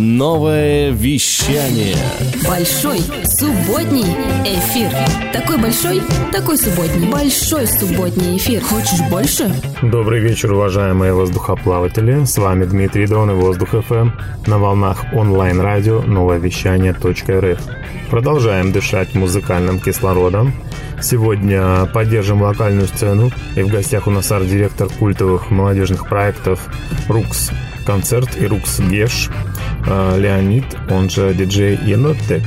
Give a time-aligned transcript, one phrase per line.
[0.00, 1.96] Новое вещание.
[2.46, 4.06] Большой субботний
[4.44, 4.92] эфир.
[5.32, 7.10] Такой большой, такой субботний.
[7.10, 8.62] Большой субботний эфир.
[8.62, 9.52] Хочешь больше?
[9.82, 12.24] Добрый вечер, уважаемые воздухоплаватели.
[12.24, 14.10] С вами Дмитрий Дон и Воздух ФМ
[14.46, 17.60] на волнах онлайн-радио новое вещание.рф.
[18.08, 20.52] Продолжаем дышать музыкальным кислородом.
[21.00, 23.30] Сегодня поддержим локальную сцену.
[23.56, 26.60] И в гостях у нас арт-директор культовых молодежных проектов
[27.08, 27.50] «Рукс
[27.86, 29.30] концерт» и «Рукс Геш»
[29.86, 32.42] э, Леонид, он же диджей Енотек.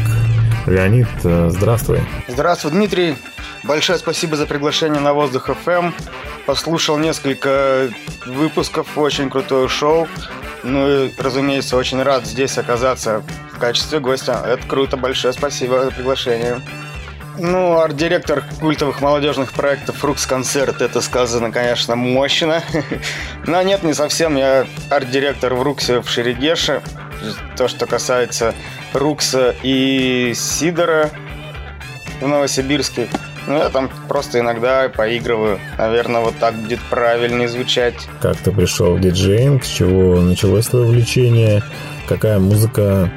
[0.68, 2.02] Леонид, э, здравствуй.
[2.28, 3.16] Здравствуй, Дмитрий.
[3.64, 5.92] Большое спасибо за приглашение на Воздух ФМ.
[6.46, 7.90] Послушал несколько
[8.26, 10.08] выпусков, очень крутое шоу.
[10.64, 14.44] Ну и, разумеется, очень рад здесь оказаться в качестве гостя.
[14.46, 16.62] Это круто, большое спасибо за приглашение.
[17.38, 22.62] Ну, арт-директор культовых молодежных проектов «Фрукс Концерт» это сказано, конечно, мощно.
[23.48, 24.36] Но нет, не совсем.
[24.36, 26.82] Я арт-директор в «Руксе» в Шерегеше.
[27.58, 28.54] То, что касается
[28.94, 31.10] «Рукса» и «Сидора»
[32.20, 33.08] в Новосибирске.
[33.48, 35.60] Ну, я там просто иногда поигрываю.
[35.78, 37.96] Наверное, вот так будет правильнее звучать.
[38.22, 39.64] Как ты пришел в диджеинг?
[39.64, 41.64] С чего началось твое увлечение?
[42.08, 43.12] Какая музыка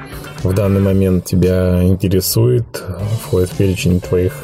[0.44, 2.82] в данный момент тебя интересует,
[3.22, 4.34] входит в перечень твоих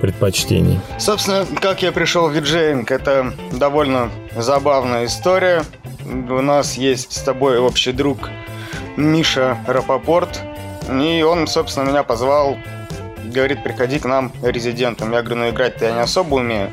[0.00, 0.80] предпочтений?
[0.98, 5.62] Собственно, как я пришел в диджеинг, это довольно забавная история.
[6.04, 8.28] У нас есть с тобой общий друг
[8.96, 10.40] Миша Рапопорт,
[10.90, 12.58] и он, собственно, меня позвал,
[13.32, 15.12] говорит, приходи к нам резидентом.
[15.12, 16.70] Я говорю, ну играть-то я не особо умею.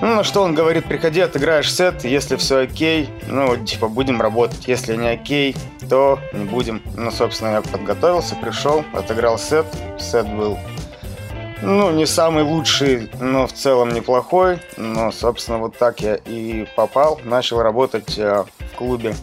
[0.00, 4.66] Ну, на что он говорит, приходи, отыграешь сет, если все окей, ну, типа, будем работать.
[4.66, 5.56] Если не окей,
[5.88, 6.82] то не будем.
[6.96, 9.66] Ну, собственно, я подготовился, пришел, отыграл сет.
[9.98, 10.58] Сет был,
[11.62, 14.58] ну, не самый лучший, но в целом неплохой.
[14.76, 17.20] Но, собственно, вот так я и попал.
[17.24, 19.14] Начал работать э, в клубе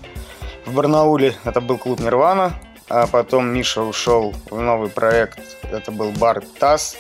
[0.66, 1.36] в Барнауле.
[1.44, 2.54] Это был клуб Нирвана.
[2.90, 5.40] А потом Миша ушел в новый проект.
[5.72, 6.98] Это был бар ТАСС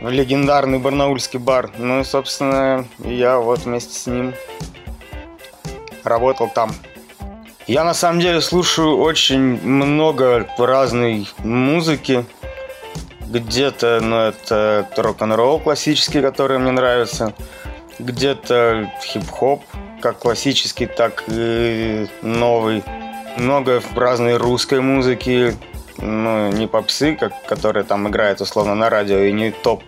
[0.00, 1.70] легендарный барнаульский бар.
[1.78, 4.34] Ну и, собственно, я вот вместе с ним
[6.04, 6.72] работал там.
[7.66, 12.24] Я на самом деле слушаю очень много разной музыки.
[13.28, 17.32] Где-то, ну, это рок-н-ролл классический, который мне нравится.
[18.00, 19.62] Где-то хип-хоп,
[20.00, 22.82] как классический, так и новый.
[23.36, 25.54] Много разной русской музыки,
[26.02, 29.82] ну, не попсы, как, которые там играют условно на радио, и не топ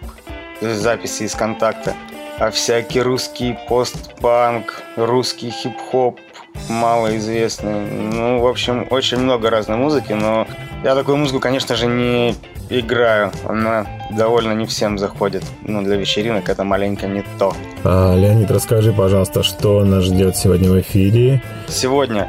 [0.60, 1.94] записи из контакта,
[2.38, 6.20] а всякий русский постпанк, русский хип-хоп,
[6.68, 7.80] малоизвестный.
[7.80, 10.46] Ну, в общем, очень много разной музыки, но
[10.84, 12.34] я такую музыку, конечно же, не
[12.70, 13.30] играю.
[13.48, 15.44] Она довольно не всем заходит.
[15.62, 17.54] Ну, для вечеринок это маленько не то.
[17.84, 21.42] А, Леонид, расскажи, пожалуйста, что нас ждет сегодня в эфире?
[21.68, 22.28] Сегодня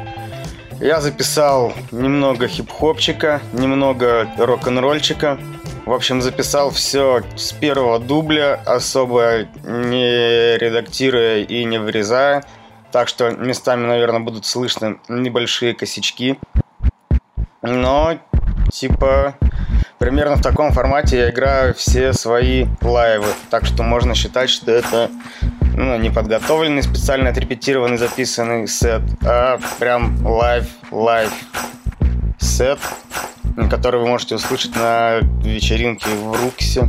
[0.80, 5.38] я записал немного хип-хопчика, немного рок-н-ролльчика.
[5.86, 12.44] В общем, записал все с первого дубля, особо не редактируя и не вырезая.
[12.90, 16.38] Так что местами, наверное, будут слышны небольшие косячки.
[17.60, 18.18] Но,
[18.70, 19.36] типа,
[19.98, 23.26] примерно в таком формате я играю все свои лайвы.
[23.50, 25.10] Так что можно считать, что это
[25.76, 31.32] ну, не подготовленный, специально отрепетированный, записанный сет, а прям live-live
[32.38, 32.78] сет,
[33.70, 36.88] который вы можете услышать на вечеринке в Руксе.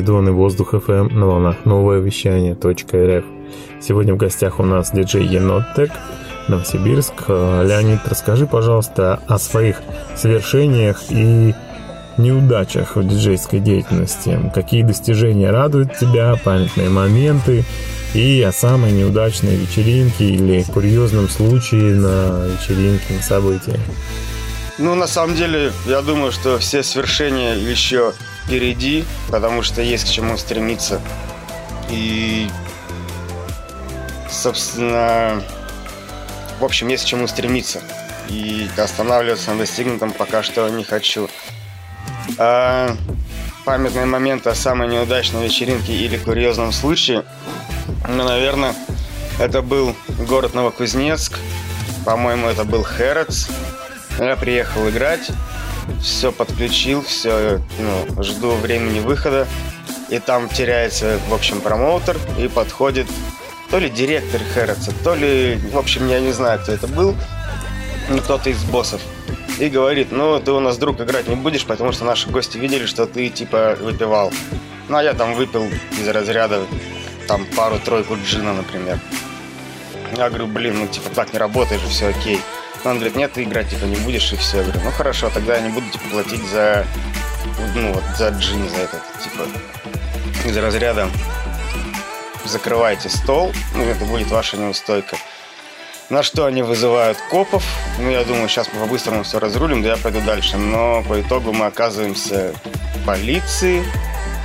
[0.00, 3.24] Дон и Воздух ФМ на волнах новое вещание .рф.
[3.80, 5.90] Сегодня в гостях у нас диджей Енотек,
[6.48, 7.24] Новосибирск.
[7.28, 9.82] Э, Леонид, расскажи, пожалуйста, о своих
[10.16, 11.54] свершениях и
[12.18, 14.50] неудачах в диджейской деятельности.
[14.54, 17.64] Какие достижения радуют тебя, памятные моменты
[18.14, 23.78] и о самой неудачной вечеринке или курьезном случае на вечеринке, на событии.
[24.78, 28.12] Ну, на самом деле, я думаю, что все свершения еще
[28.46, 31.00] впереди, потому что есть к чему стремиться.
[31.90, 32.48] И,
[34.30, 35.42] собственно,
[36.60, 37.82] в общем, есть к чему стремиться.
[38.28, 41.28] И останавливаться на достигнутом пока что не хочу.
[42.38, 42.96] А,
[43.64, 47.24] памятные моменты о самой неудачной вечеринке или курьезном случае,
[48.08, 48.74] ну, наверное,
[49.38, 51.38] это был город Новокузнецк.
[52.04, 53.48] По-моему, это был Хэротс.
[54.18, 55.30] Я приехал играть,
[56.00, 59.46] все подключил, все, ну, жду времени выхода.
[60.08, 63.06] И там теряется, в общем, промоутер и подходит
[63.70, 67.16] то ли директор Хэротса, то ли, в общем, я не знаю, кто это был,
[68.08, 69.00] ну, кто-то из боссов.
[69.58, 72.86] И говорит, ну, ты у нас, друг, играть не будешь, потому что наши гости видели,
[72.86, 74.32] что ты, типа, выпивал.
[74.88, 75.66] Ну, а я там выпил
[75.98, 76.64] из разряда,
[77.26, 79.00] там, пару-тройку джина, например.
[80.16, 82.40] Я говорю, блин, ну, типа, так не работает же, все окей.
[82.86, 84.58] Он говорит, нет, ты играть, типа, не будешь, и все.
[84.58, 86.86] Я говорю, ну, хорошо, тогда я не буду, типа, платить за,
[87.74, 89.44] ну, вот, за джин, за этот, типа,
[90.44, 91.08] из разряда
[92.44, 95.16] закрывайте стол, ну, это будет ваша неустойка.
[96.08, 97.64] На что они вызывают копов.
[97.98, 100.56] Ну, я думаю, сейчас мы по-быстрому все разрулим, да я пойду дальше.
[100.56, 102.54] Но по итогу мы оказываемся
[102.94, 103.82] в полиции.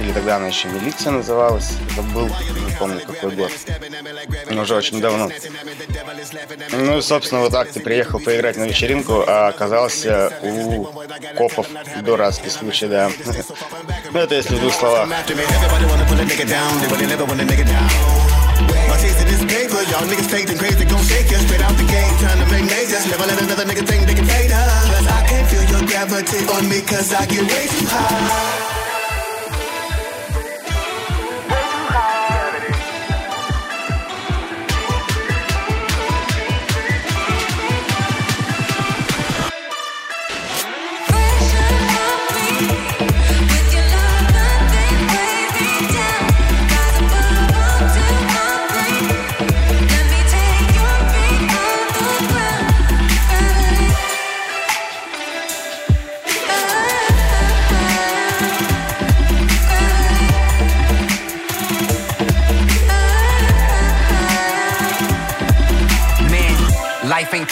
[0.02, 1.74] Или тогда она еще милиция называлась.
[1.92, 3.52] Это был, не помню какой год.
[4.50, 5.30] Но уже очень давно.
[6.72, 10.86] Ну и, собственно, вот так ты приехал поиграть на вечеринку, а оказался у
[11.38, 11.68] копов
[12.04, 13.12] дурацкий случай, да.
[14.12, 15.08] Ну это если в двух словах.
[25.92, 28.81] gravity on me, cause I get way too high.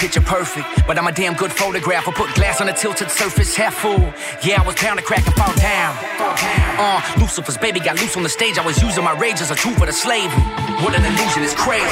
[0.10, 2.08] Picture perfect, but I'm a damn good photograph.
[2.08, 4.12] I put glass on a tilted surface, half full.
[4.44, 6.69] Yeah, I was bound to crack and fall down.
[6.80, 8.58] Uh, Lucifer's baby got loose on the stage.
[8.58, 10.32] I was using my rage as a tool for the slave.
[10.80, 11.84] What an illusion, it's crazy.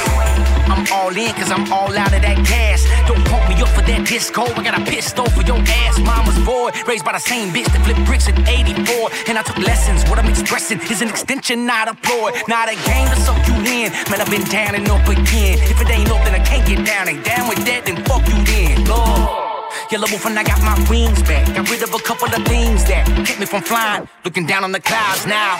[0.64, 2.88] I'm all in, cause I'm all out of that gas.
[3.06, 4.48] Don't pump me up for that disco.
[4.48, 6.00] I got a pistol for your ass.
[6.00, 9.28] Mama's boy, raised by the same bitch that flipped bricks in 84.
[9.28, 10.08] And I took lessons.
[10.08, 12.32] What I'm expressing is an extension, not a ploy.
[12.48, 13.92] Not a game to soak you in.
[14.08, 15.60] Man, I've been down and up again.
[15.68, 17.08] If it ain't up, then I can't get down.
[17.12, 18.88] And down with that, then fuck you then.
[18.88, 19.47] Lord.
[19.90, 21.46] Yellow wolf and I got my wings back.
[21.54, 24.06] Got rid of a couple of things that kept me from flying.
[24.22, 25.56] Looking down on the clouds now.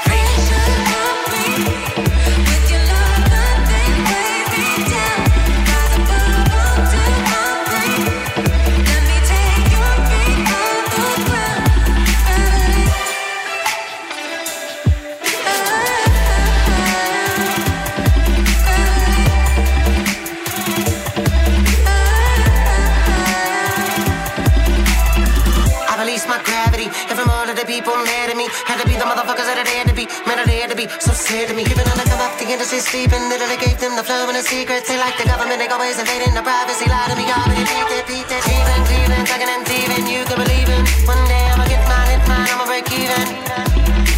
[26.78, 26.86] Gravity.
[27.10, 29.58] And from all of the people mad at me, had to be the motherfuckers that
[29.58, 30.06] are there to be.
[30.26, 31.62] Man, they had to be so sad to me.
[31.66, 33.22] Even on the come up, the industry sleeping.
[33.28, 34.86] Literally gave them the flow and the secrets.
[34.88, 36.86] They like the government, they always invading the privacy.
[36.86, 38.42] Lie to me, already beat that, beat that.
[38.46, 40.06] Cleveland, Cleveland, tugging and thieving.
[40.06, 40.82] You can believe it.
[41.08, 43.26] One day I'ma get mine, hit mine, I'ma break even.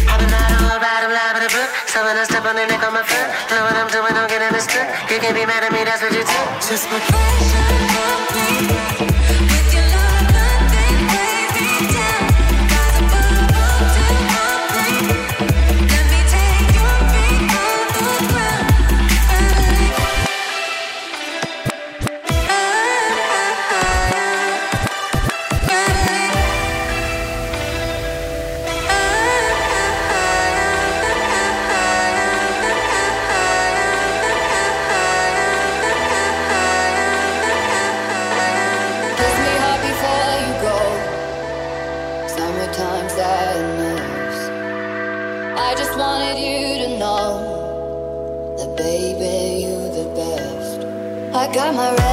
[0.05, 1.69] I've been out all about them, live in book.
[1.89, 3.27] Someone to step on the neck on my foot.
[3.49, 4.85] Know what I'm doing, don't get understood.
[5.09, 6.47] You can't be mad at me, that's what you took.
[6.61, 6.99] Just my
[8.41, 8.80] Kiss
[51.53, 52.10] got my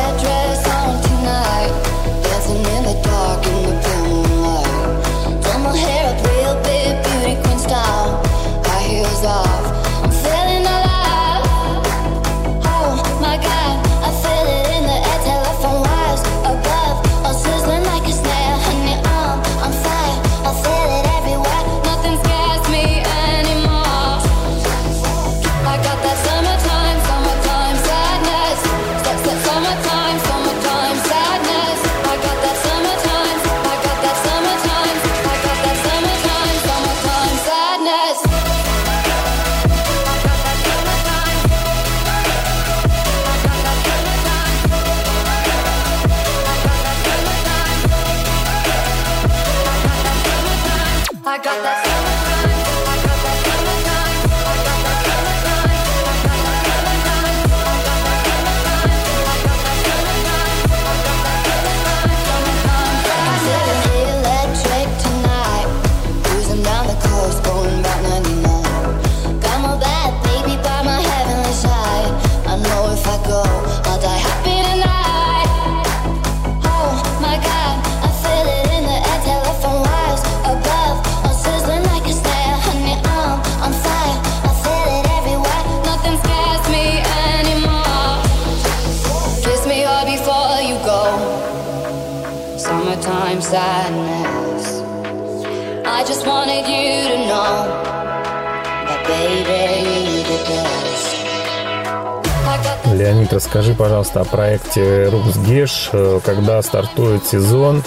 [103.28, 107.82] Леонид, расскажи, пожалуйста, о проекте Руксгеш, э, когда стартует сезон,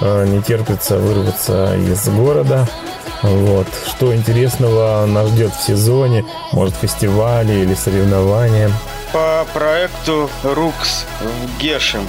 [0.00, 2.66] э, не терпится вырваться из города.
[3.22, 3.66] Вот.
[3.86, 6.24] Что интересного нас ждет в сезоне?
[6.52, 8.70] Может, фестивали или соревнования?
[9.12, 12.06] По проекту Рукс в Гешем.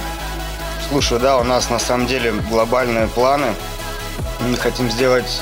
[0.88, 3.54] Слушай, да, у нас на самом деле глобальные планы.
[4.40, 5.40] Мы хотим сделать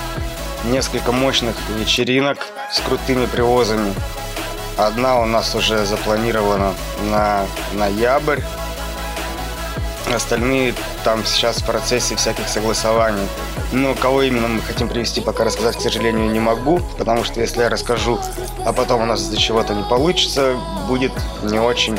[0.64, 2.38] несколько мощных вечеринок
[2.72, 3.94] с крутыми привозами.
[4.80, 6.72] Одна у нас уже запланирована
[7.10, 7.44] на
[7.74, 8.40] ноябрь.
[10.14, 13.28] Остальные там сейчас в процессе всяких согласований.
[13.72, 16.80] Но кого именно мы хотим привести, пока рассказать, к сожалению, не могу.
[16.96, 18.18] Потому что если я расскажу,
[18.64, 20.56] а потом у нас из-за чего-то не получится,
[20.88, 21.98] будет не очень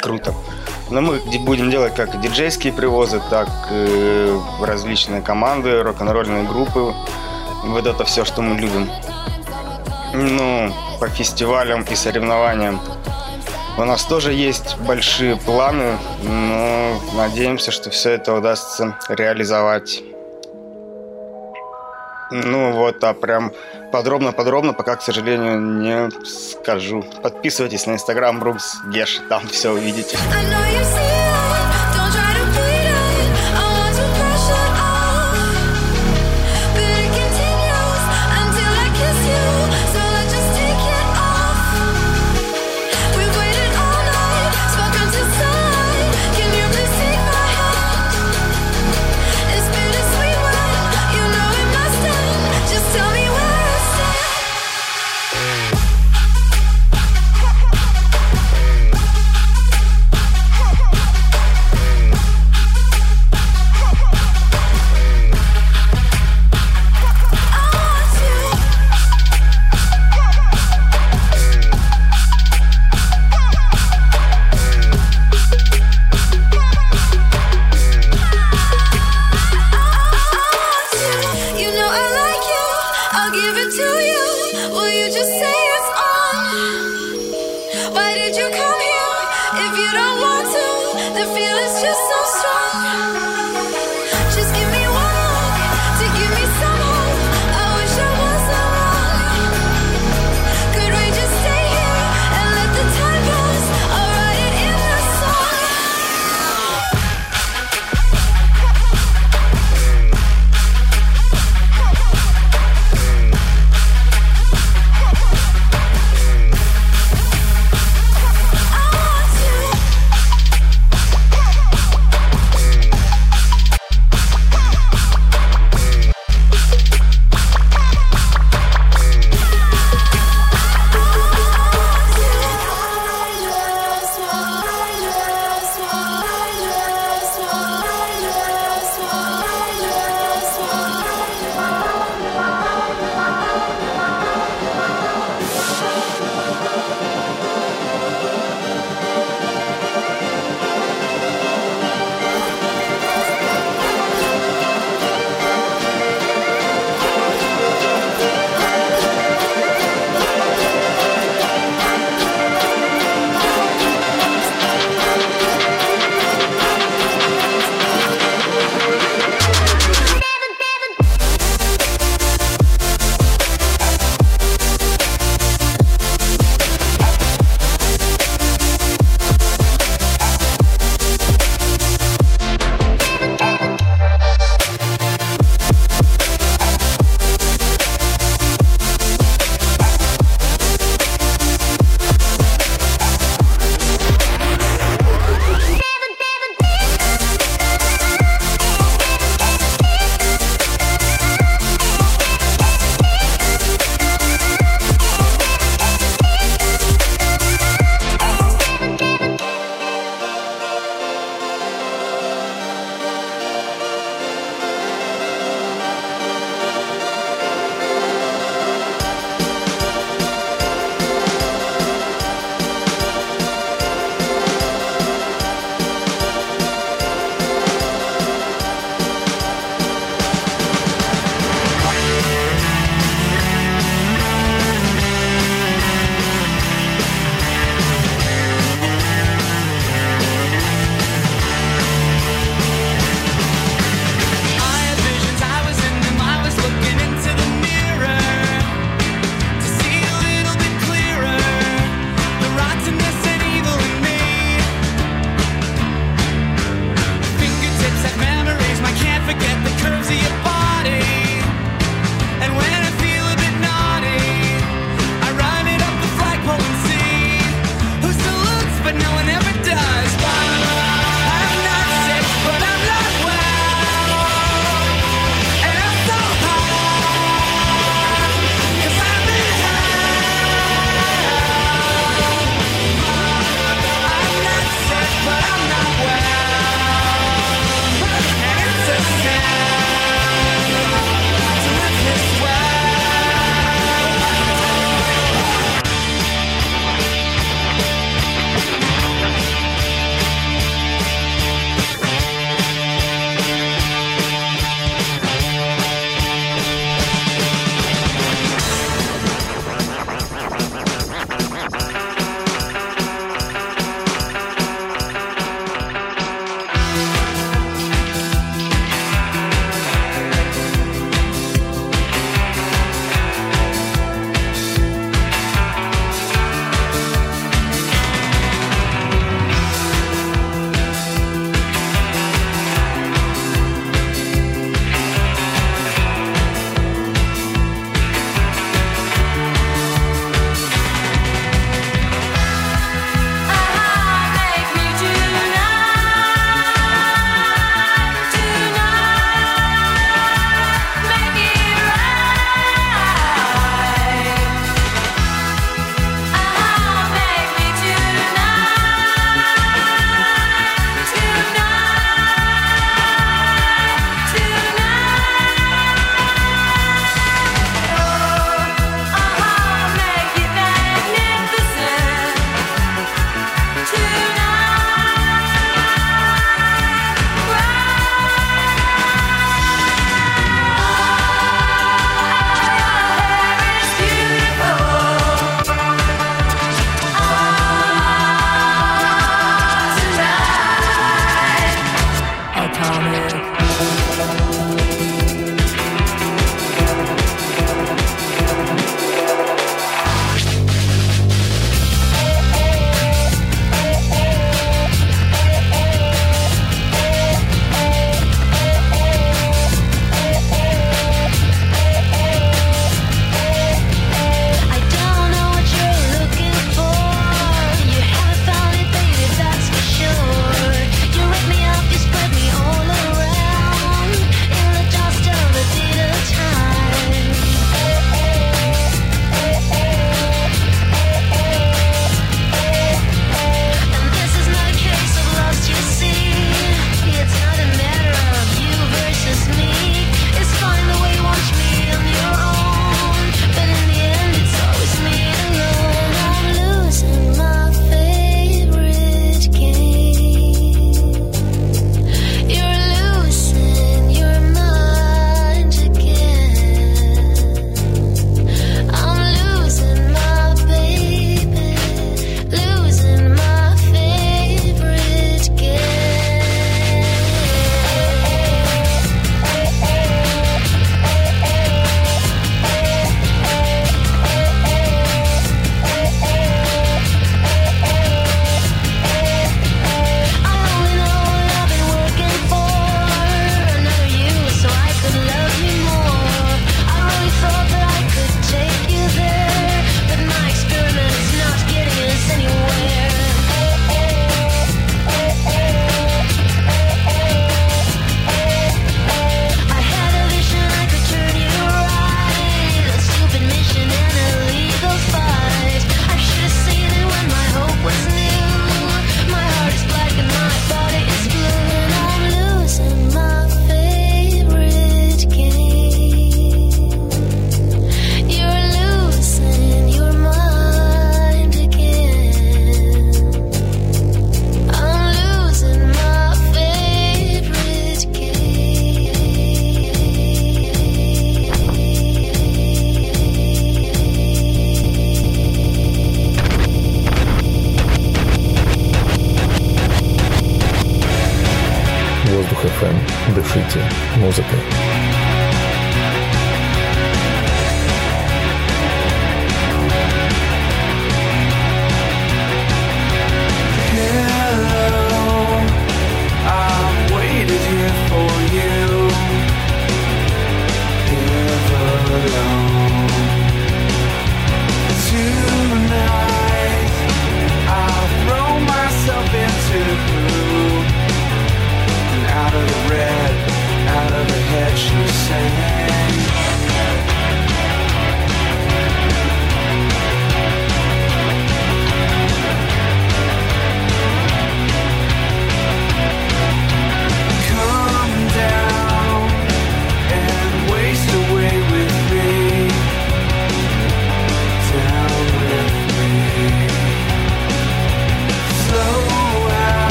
[0.00, 0.32] круто.
[0.90, 4.32] Но мы будем делать как диджейские привозы, так и
[4.62, 6.94] различные команды, рок-н-ролльные группы.
[7.64, 8.88] Вот это все, что мы любим.
[10.12, 12.80] Ну, по фестивалям и соревнованиям
[13.78, 20.02] у нас тоже есть большие планы, но надеемся, что все это удастся реализовать.
[22.30, 23.52] Ну вот, а прям
[23.90, 27.04] подробно-подробно пока, к сожалению, не скажу.
[27.22, 30.18] Подписывайтесь на инстаграм Брукс Геш, там все увидите.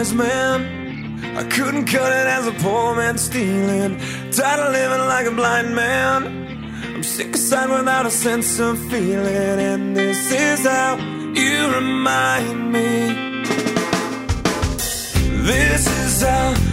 [0.00, 1.36] wise man.
[1.36, 3.98] I couldn't cut it as a poor man stealing.
[4.32, 6.20] Tired of living like a blind man.
[6.94, 9.58] I'm sick of aside without a sense of feeling.
[9.70, 10.96] And this is how
[11.34, 12.90] you remind me.
[15.44, 16.69] This is how.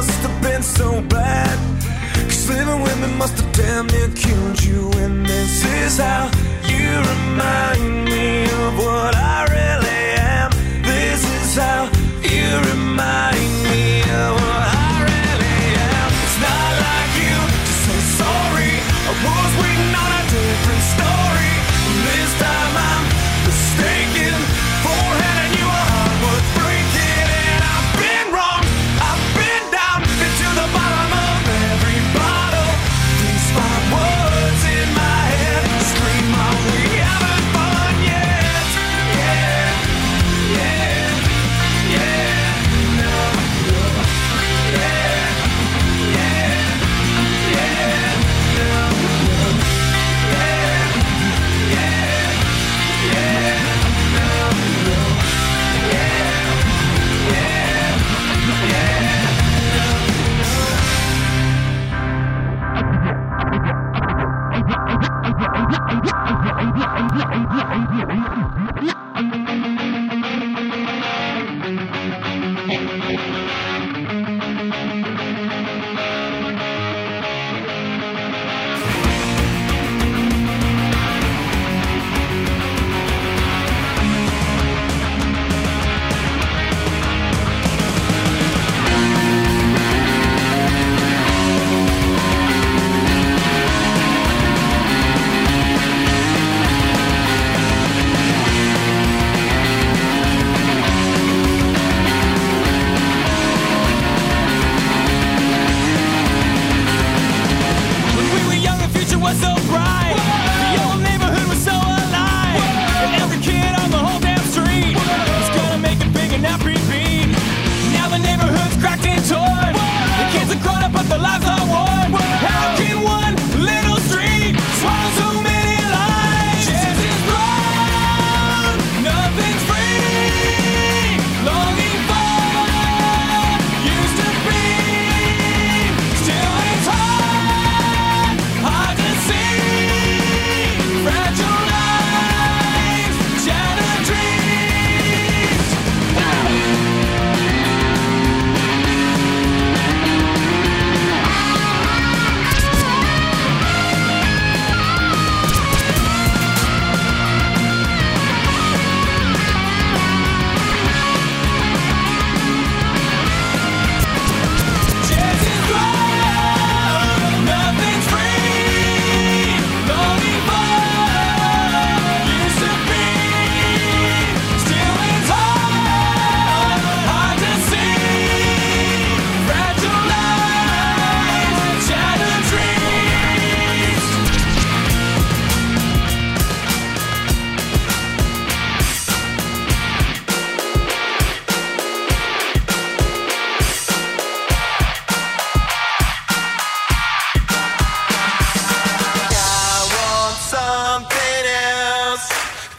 [0.00, 1.58] must have been so bad.
[2.24, 4.90] Cause living with me must have damn near killed you.
[5.02, 6.30] And this is how
[6.64, 8.09] you remind me.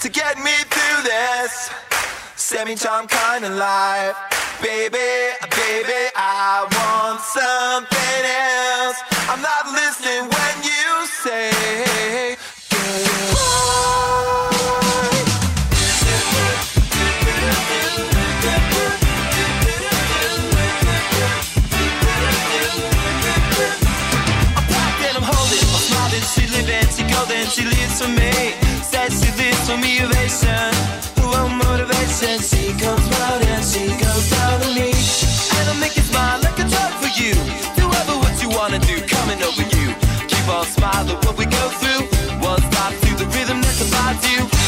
[0.01, 1.69] To get me through this
[2.35, 4.15] semi-time kind of life.
[4.59, 8.97] Baby, baby, I want something else.
[9.29, 12.37] I'm not listening when you say
[27.51, 28.53] she lives for me.
[28.81, 30.74] Says she for me, ovation,
[31.21, 32.39] one motivation.
[32.39, 33.88] She comes round and she
[34.74, 34.91] me,
[35.58, 36.58] and I make you smile like
[37.02, 37.34] for you.
[37.76, 39.93] Do what you wanna do, coming over you.
[40.28, 42.04] Keep on smiling what we go through.
[42.39, 42.62] One
[43.15, 44.61] the rhythm that divides you.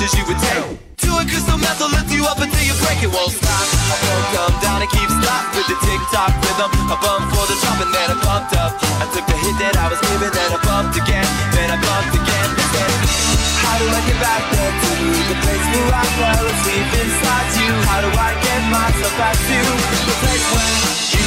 [0.00, 0.80] The pictures you would take.
[1.04, 3.52] To a crystal method, lift you up until you break it, won't stop.
[3.52, 6.72] I won't come down and keep stop with the tick tock rhythm.
[6.88, 8.80] I bumped for the drop and then I pumped up.
[8.80, 12.16] I took the hit that I was giving, then I bumped again, then I bumped
[12.16, 12.48] again.
[12.72, 12.92] Then
[13.60, 17.72] how do I get back there to the place where I fell asleep inside you?
[17.84, 21.19] How do I get myself back to the place where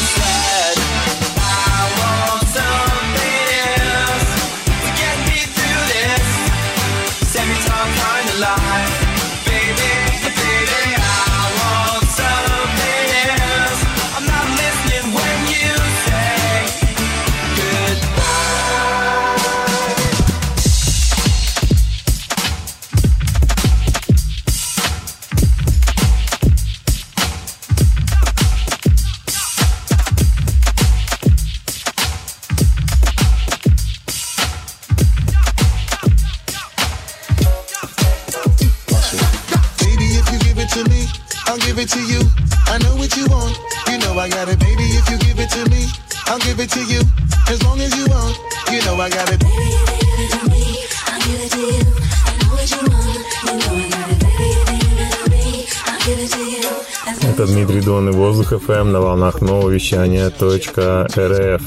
[58.44, 61.62] Воздух ФМ на волнах нового вещания .рф.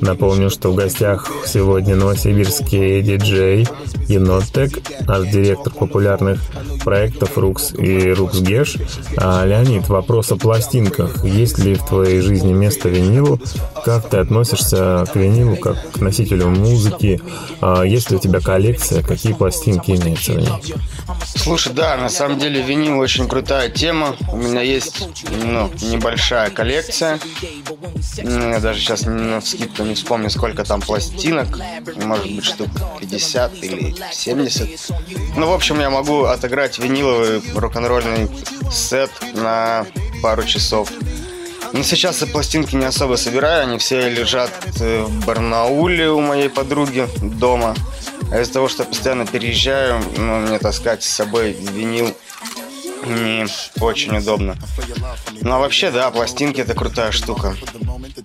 [0.00, 3.68] Напомню, что в гостях сегодня новосибирский диджей
[4.08, 6.40] Енотек, арт-директор популярных
[6.86, 8.76] проектов Рукс и Рукс Геш.
[9.16, 11.24] А, Леонид, вопрос о пластинках.
[11.24, 13.40] Есть ли в твоей жизни место винилу?
[13.84, 17.20] Как ты относишься к винилу как к носителю музыки?
[17.60, 19.02] А, есть ли у тебя коллекция?
[19.02, 20.74] Какие пластинки имеются в ней?
[21.24, 24.14] Слушай, да, на самом деле винил очень крутая тема.
[24.32, 25.08] У меня есть
[25.44, 27.18] ну, небольшая коллекция.
[28.16, 31.48] Я даже сейчас на вскидку не вспомню, сколько там пластинок.
[31.96, 32.68] Может быть, штук
[33.00, 34.92] 50 или 70.
[35.36, 38.28] Ну, в общем, я могу отыграть виниловый рок-н-ролльный
[38.70, 39.86] сет на
[40.22, 40.90] пару часов.
[41.72, 44.50] Но сейчас я пластинки не особо собираю, они все лежат
[44.80, 47.74] э, в Барнауле у моей подруги дома.
[48.30, 52.14] А из-за того, что я постоянно переезжаю, ну, мне таскать с собой винил
[53.06, 53.46] не
[53.80, 54.56] очень удобно.
[55.40, 57.56] Ну а вообще, да, пластинки это крутая штука.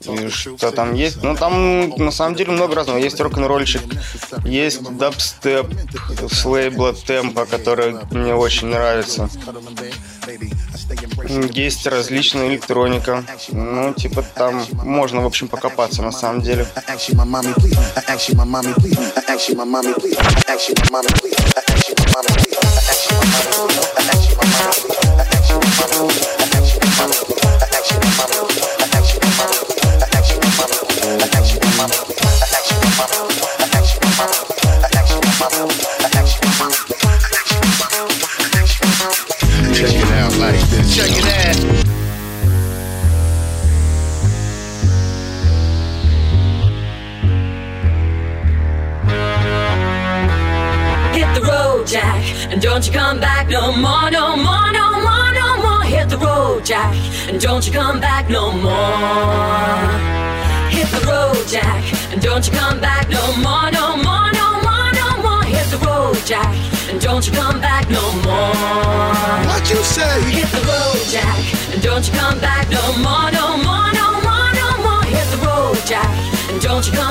[0.03, 1.23] И что там есть?
[1.23, 2.97] Ну там на самом деле много разного.
[2.97, 3.81] Есть рок-н-ролльчик,
[4.45, 5.67] есть дабстеп
[6.29, 9.29] с лейбла Темпа, который мне очень нравится.
[11.53, 13.23] Есть различная электроника.
[13.49, 16.67] Ну, типа там можно, в общем, покопаться на самом деле.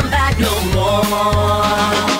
[0.01, 2.20] Come back no more.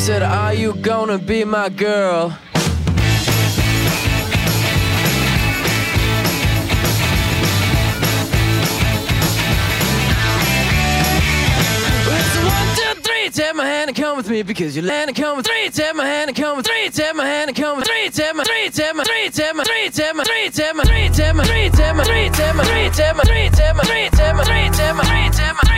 [0.00, 2.36] said, Are you gonna be my girl?
[13.32, 15.70] Take my hand and come with me because you land and come with three.
[15.70, 16.90] Take my hand and come with three.
[16.90, 18.10] Take my hand and come with three.
[18.10, 18.70] Take my three.
[18.70, 19.30] Take my three.
[19.30, 19.90] Take my three.
[19.90, 20.50] Take my three.
[20.50, 21.10] Take my three.
[21.10, 21.70] Take my three.
[21.70, 22.30] Take my three.
[22.30, 22.90] Take my three.
[22.90, 23.50] Take my three.
[23.50, 24.10] Take my three.
[24.10, 24.34] Take my three.
[24.34, 24.70] Take my three.
[24.70, 25.30] Take my three.
[25.30, 25.69] Take my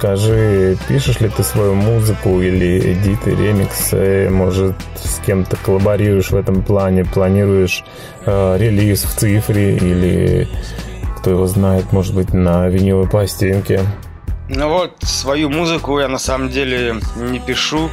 [0.00, 6.62] скажи, пишешь ли ты свою музыку или эдиты, ремиксы, может, с кем-то коллаборируешь в этом
[6.62, 7.84] плане, планируешь
[8.24, 10.48] э, релиз в цифре или,
[11.18, 13.82] кто его знает, может быть, на виниловой пластинке?
[14.48, 17.90] Ну вот, свою музыку я на самом деле не пишу.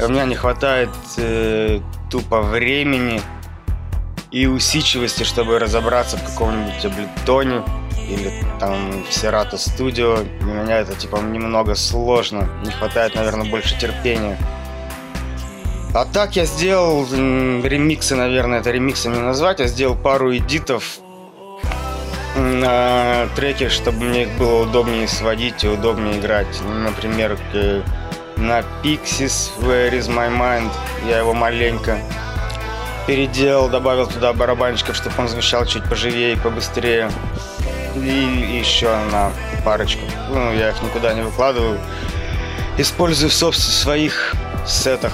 [0.00, 3.20] У меня не хватает э, тупо времени
[4.30, 7.62] и усидчивости, чтобы разобраться в каком-нибудь облитоне
[8.08, 10.26] или там Serato Studio.
[10.40, 12.48] Для меня это типа немного сложно.
[12.64, 14.36] Не хватает, наверное, больше терпения.
[15.94, 19.60] А так я сделал ремиксы, наверное, это ремиксами назвать.
[19.60, 20.98] Я сделал пару эдитов
[22.36, 26.46] на треки, чтобы мне их было удобнее сводить и удобнее играть.
[26.62, 27.82] Например, к-
[28.38, 30.70] на Pixies Where is my mind
[31.06, 31.98] я его маленько
[33.06, 37.10] переделал, добавил туда барабанщиков, чтобы он звучал чуть поживее и побыстрее.
[37.96, 39.32] И еще на
[39.64, 40.02] парочку.
[40.30, 41.78] Ну, я их никуда не выкладываю.
[42.78, 44.34] Использую в собственных своих
[44.66, 45.12] сетах.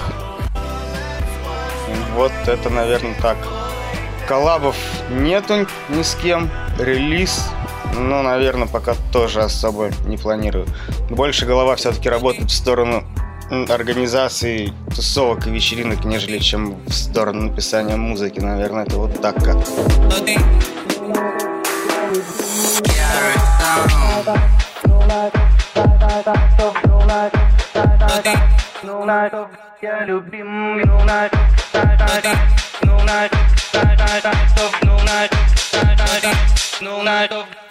[2.15, 3.37] Вот это, наверное, так.
[4.27, 4.75] Коллабов
[5.09, 6.49] нету ни с кем.
[6.77, 7.49] Релиз,
[7.95, 10.65] ну, наверное, пока тоже особо не планирую.
[11.09, 13.03] Больше голова все-таки работает в сторону
[13.69, 18.39] организации тусовок и вечеринок, нежели чем в сторону написания музыки.
[18.39, 19.57] Наверное, это вот так как.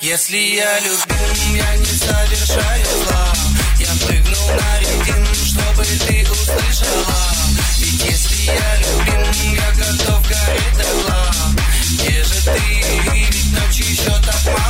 [0.00, 3.32] Если я любим, я не совершаю зла
[3.78, 7.14] Я прыгну на ритм, чтобы ты услышала.
[7.78, 11.32] Ведь если я любим, я готов гореть до зла
[11.92, 12.58] Где же ты?
[13.12, 14.67] Ведь ночи еще так мало,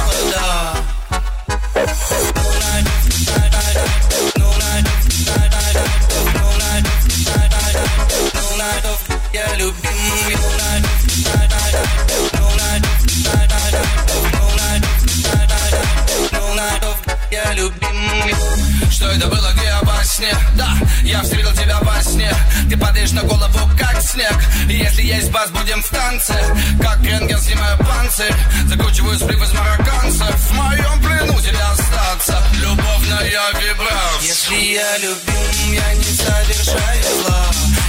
[19.09, 20.37] Что это было, где я во сне?
[20.55, 20.69] Да,
[21.03, 22.31] я встретил тебя во сне.
[22.69, 24.37] Ты падаешь на голову, как снег.
[24.69, 26.35] И если есть бас, будем в танце.
[26.79, 28.35] Как рентген, снимаю панцирь.
[28.67, 30.35] Закручиваю сплив из марокканцев.
[30.35, 32.39] В моем плену тебе остаться.
[32.61, 34.21] Любовная вибрация.
[34.21, 37.47] Если я любим, я не совершаю зла.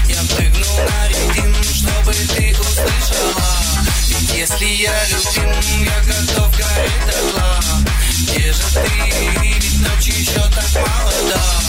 [0.08, 3.69] Я прыгну на ритм, чтобы ты услышала
[4.36, 7.60] если я любим, я готов гореть дотла
[8.24, 9.40] Где же ты?
[9.42, 11.60] Ведь ночи еще так мало, да?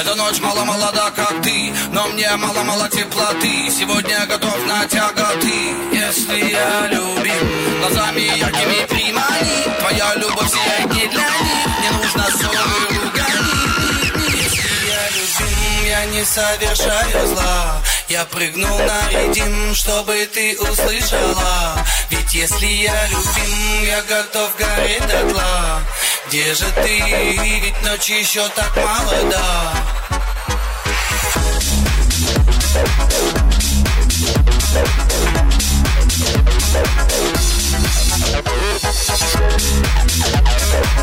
[0.00, 5.74] эта ночь мало-молода, как ты Но мне мало-мало теплоты Сегодня готов на тяготы.
[5.92, 11.66] Если я любим Глазами яркими примани Твоя любовь сияет не для них.
[11.82, 12.87] Не нужно ссоры
[15.98, 17.82] я не совершаю зла.
[18.08, 21.84] Я прыгну на редим, чтобы ты услышала.
[22.10, 25.80] Ведь если я любим, я готов гореть до тла
[26.28, 26.98] Где же ты?
[27.62, 29.74] Ведь ночи еще так мало, да.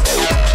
[0.08, 0.55] Thank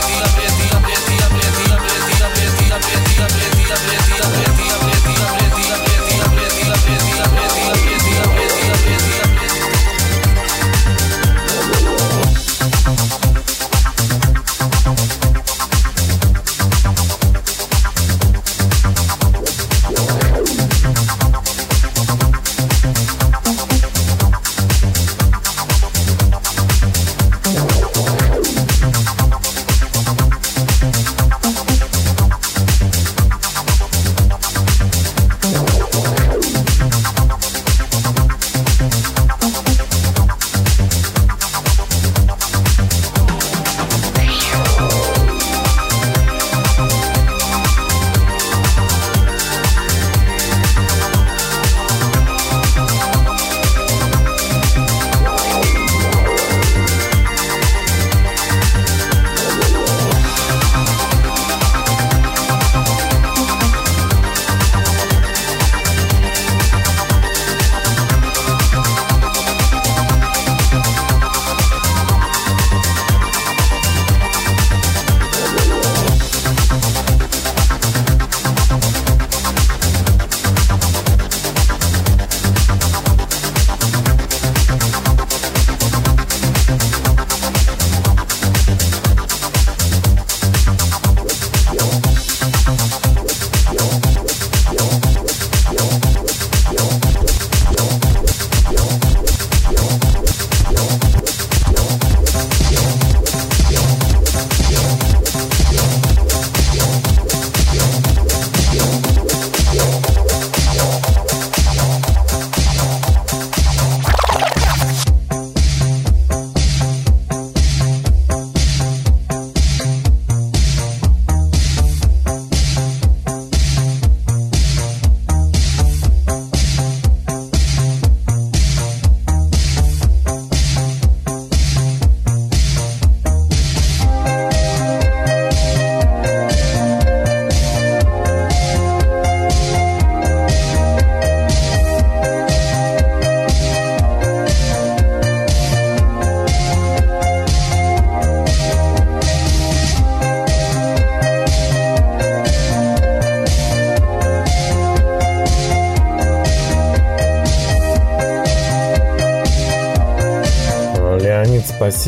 [0.58, 4.57] запрет и запрет и запрет и запрет и запрет и запрет и запрет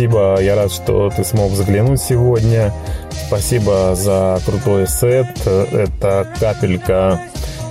[0.01, 0.41] спасибо.
[0.41, 2.73] Я рад, что ты смог заглянуть сегодня.
[3.27, 5.27] Спасибо за крутой сет.
[5.47, 7.21] Это капелька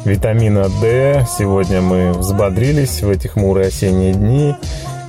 [0.06, 1.26] витамина D.
[1.40, 4.56] Сегодня мы взбодрились в эти хмурые осенние дни.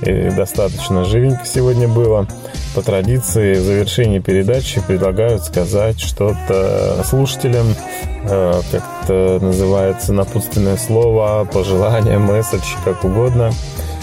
[0.01, 2.25] И достаточно живенько сегодня было.
[2.73, 7.67] По традиции в завершении передачи предлагают сказать что-то слушателям,
[8.23, 13.51] э, как это называется, напутственное слово, пожелание, месседж, как угодно.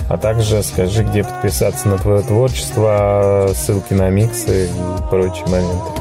[0.09, 4.71] А также скажи, где подписаться на твое творчество, ссылки на миксы и
[5.11, 6.01] прочие моменты.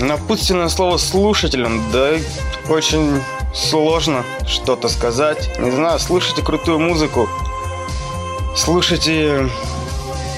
[0.00, 2.12] Напутственное слово слушателям, да
[2.68, 3.20] очень
[3.54, 5.58] сложно что-то сказать.
[5.58, 7.28] Не знаю, слушайте крутую музыку,
[8.56, 9.50] слушайте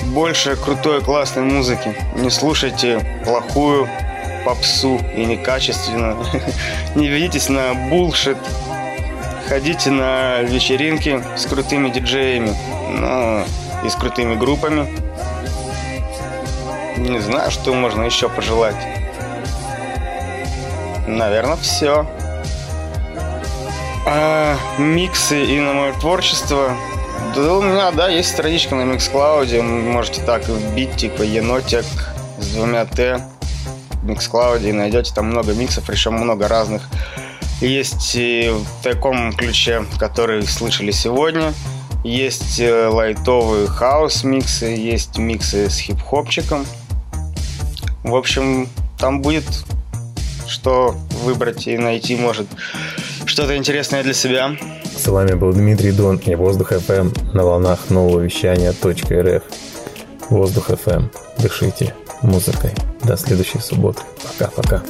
[0.07, 1.95] больше крутой, классной музыки.
[2.17, 3.89] Не слушайте плохую,
[4.45, 6.17] попсу и некачественно.
[6.95, 8.39] Не ведитесь на булшит.
[9.49, 12.55] Ходите на вечеринки с крутыми диджеями,
[12.91, 13.45] ну,
[13.85, 14.89] и с крутыми группами.
[16.97, 18.77] Не знаю, что можно еще пожелать.
[21.07, 22.07] Наверное, все.
[24.07, 26.77] А, миксы и на мое творчество.
[27.35, 29.61] Да у меня, да, есть страничка на Mixcloud.
[29.63, 31.85] Можете так вбить, типа, енотик
[32.39, 33.21] с двумя Т
[34.03, 36.89] в Mixcloud и найдете там много миксов, причем много разных.
[37.61, 41.55] Есть и в таком ключе, который слышали сегодня.
[42.05, 46.67] Есть э, лайтовые хаус-миксы, есть миксы с хип-хопчиком.
[48.03, 49.45] В общем, там будет
[50.47, 50.95] что
[51.25, 52.47] выбрать и найти, может,
[53.25, 54.57] что-то интересное для себя.
[54.97, 59.43] С вами был Дмитрий Дон и Воздух ФМ на волнах нового вещания .рф.
[60.31, 61.09] Воздух ФМ.
[61.39, 62.73] Дышите музыкой.
[63.03, 64.03] До следующей субботы.
[64.23, 64.83] Пока-пока.